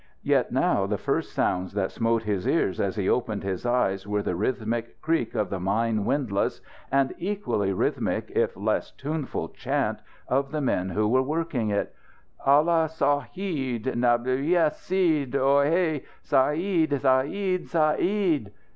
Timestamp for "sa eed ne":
12.87-14.17